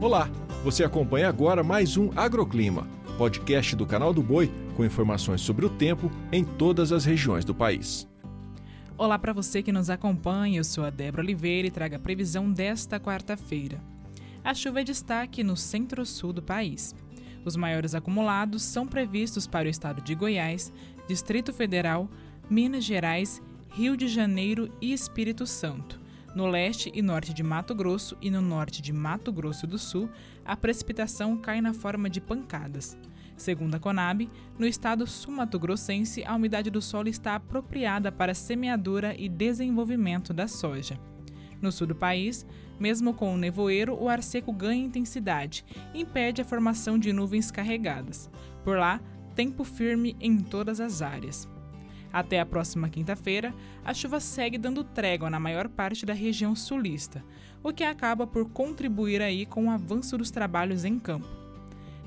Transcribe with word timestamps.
Olá, 0.00 0.30
você 0.64 0.82
acompanha 0.82 1.28
agora 1.28 1.62
mais 1.62 1.98
um 1.98 2.10
Agroclima, 2.16 2.88
podcast 3.18 3.76
do 3.76 3.84
canal 3.84 4.14
do 4.14 4.22
Boi 4.22 4.50
com 4.74 4.82
informações 4.82 5.42
sobre 5.42 5.66
o 5.66 5.68
tempo 5.68 6.10
em 6.32 6.42
todas 6.42 6.90
as 6.90 7.04
regiões 7.04 7.44
do 7.44 7.54
país. 7.54 8.08
Olá 8.96 9.18
para 9.18 9.34
você 9.34 9.62
que 9.62 9.70
nos 9.70 9.90
acompanha, 9.90 10.58
eu 10.58 10.64
sou 10.64 10.84
a 10.84 10.90
Débora 10.90 11.22
Oliveira 11.22 11.68
e 11.68 11.70
trago 11.70 11.96
a 11.96 11.98
previsão 11.98 12.50
desta 12.50 12.98
quarta-feira. 12.98 13.78
A 14.42 14.54
chuva 14.54 14.80
é 14.80 14.84
destaque 14.84 15.44
no 15.44 15.54
centro-sul 15.54 16.32
do 16.32 16.40
país. 16.40 16.94
Os 17.44 17.54
maiores 17.54 17.94
acumulados 17.94 18.62
são 18.62 18.86
previstos 18.86 19.46
para 19.46 19.66
o 19.66 19.70
estado 19.70 20.00
de 20.00 20.14
Goiás, 20.14 20.72
Distrito 21.06 21.52
Federal, 21.52 22.08
Minas 22.48 22.84
Gerais, 22.84 23.42
Rio 23.72 23.98
de 23.98 24.08
Janeiro 24.08 24.72
e 24.80 24.94
Espírito 24.94 25.46
Santo. 25.46 25.99
No 26.32 26.46
leste 26.46 26.92
e 26.94 27.02
norte 27.02 27.34
de 27.34 27.42
Mato 27.42 27.74
Grosso 27.74 28.16
e 28.22 28.30
no 28.30 28.40
norte 28.40 28.80
de 28.80 28.92
Mato 28.92 29.32
Grosso 29.32 29.66
do 29.66 29.76
Sul, 29.76 30.08
a 30.44 30.56
precipitação 30.56 31.36
cai 31.36 31.60
na 31.60 31.74
forma 31.74 32.08
de 32.08 32.20
pancadas. 32.20 32.96
Segundo 33.36 33.74
a 33.74 33.80
Conab, 33.80 34.30
no 34.56 34.66
estado 34.66 35.06
sul-mato-grossense, 35.08 36.22
a 36.24 36.36
umidade 36.36 36.70
do 36.70 36.80
solo 36.80 37.08
está 37.08 37.34
apropriada 37.34 38.12
para 38.12 38.34
semeadura 38.34 39.14
e 39.18 39.28
desenvolvimento 39.28 40.32
da 40.32 40.46
soja. 40.46 41.00
No 41.60 41.72
sul 41.72 41.88
do 41.88 41.96
país, 41.96 42.46
mesmo 42.78 43.12
com 43.12 43.34
o 43.34 43.38
nevoeiro, 43.38 44.00
o 44.00 44.08
ar 44.08 44.22
seco 44.22 44.52
ganha 44.52 44.84
intensidade 44.84 45.64
e 45.92 46.02
impede 46.02 46.40
a 46.40 46.44
formação 46.44 46.96
de 46.96 47.12
nuvens 47.12 47.50
carregadas. 47.50 48.30
Por 48.62 48.78
lá, 48.78 49.00
tempo 49.34 49.64
firme 49.64 50.16
em 50.20 50.38
todas 50.38 50.80
as 50.80 51.02
áreas. 51.02 51.48
Até 52.12 52.40
a 52.40 52.46
próxima 52.46 52.88
quinta-feira, 52.88 53.54
a 53.84 53.94
chuva 53.94 54.18
segue 54.18 54.58
dando 54.58 54.82
trégua 54.82 55.30
na 55.30 55.38
maior 55.38 55.68
parte 55.68 56.04
da 56.04 56.12
região 56.12 56.56
sulista, 56.56 57.24
o 57.62 57.72
que 57.72 57.84
acaba 57.84 58.26
por 58.26 58.48
contribuir 58.50 59.22
aí 59.22 59.46
com 59.46 59.66
o 59.66 59.70
avanço 59.70 60.18
dos 60.18 60.30
trabalhos 60.30 60.84
em 60.84 60.98
campo. 60.98 61.28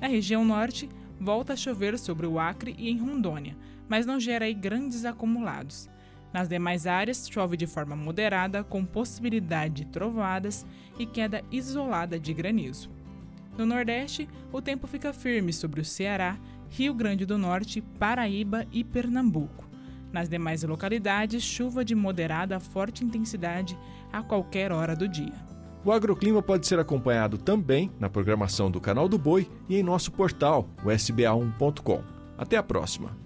Na 0.00 0.08
região 0.08 0.44
norte, 0.44 0.88
volta 1.20 1.52
a 1.52 1.56
chover 1.56 1.96
sobre 1.98 2.26
o 2.26 2.38
Acre 2.38 2.74
e 2.76 2.90
em 2.90 2.98
Rondônia, 2.98 3.56
mas 3.88 4.04
não 4.04 4.18
gera 4.18 4.44
aí 4.44 4.54
grandes 4.54 5.04
acumulados. 5.04 5.88
Nas 6.32 6.48
demais 6.48 6.86
áreas, 6.86 7.28
chove 7.30 7.56
de 7.56 7.66
forma 7.66 7.94
moderada, 7.94 8.64
com 8.64 8.84
possibilidade 8.84 9.74
de 9.74 9.84
trovoadas 9.84 10.66
e 10.98 11.06
queda 11.06 11.44
isolada 11.52 12.18
de 12.18 12.32
granizo. 12.32 12.90
No 13.56 13.66
Nordeste, 13.66 14.28
o 14.50 14.62
tempo 14.62 14.86
fica 14.86 15.12
firme 15.12 15.52
sobre 15.52 15.80
o 15.80 15.84
Ceará, 15.84 16.38
Rio 16.70 16.94
Grande 16.94 17.26
do 17.26 17.36
Norte, 17.36 17.82
Paraíba 17.98 18.66
e 18.72 18.82
Pernambuco. 18.82 19.71
Nas 20.12 20.28
demais 20.28 20.62
localidades, 20.62 21.42
chuva 21.42 21.84
de 21.84 21.94
moderada 21.94 22.56
a 22.56 22.60
forte 22.60 23.04
intensidade 23.04 23.78
a 24.12 24.22
qualquer 24.22 24.70
hora 24.70 24.94
do 24.94 25.08
dia. 25.08 25.32
O 25.84 25.90
agroclima 25.90 26.40
pode 26.40 26.66
ser 26.66 26.78
acompanhado 26.78 27.38
também 27.38 27.90
na 27.98 28.08
programação 28.08 28.70
do 28.70 28.80
Canal 28.80 29.08
do 29.08 29.18
Boi 29.18 29.50
e 29.68 29.76
em 29.76 29.82
nosso 29.82 30.12
portal, 30.12 30.68
o 30.84 30.88
sba1.com. 30.88 32.02
Até 32.38 32.56
a 32.56 32.62
próxima! 32.62 33.16